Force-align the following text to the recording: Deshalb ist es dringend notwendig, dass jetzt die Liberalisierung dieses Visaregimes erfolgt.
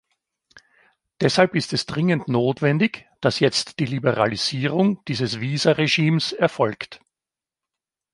Deshalb 1.19 1.53
ist 1.53 1.73
es 1.73 1.85
dringend 1.85 2.27
notwendig, 2.27 3.07
dass 3.21 3.39
jetzt 3.39 3.77
die 3.77 3.85
Liberalisierung 3.85 5.05
dieses 5.05 5.39
Visaregimes 5.39 6.33
erfolgt. 6.33 7.01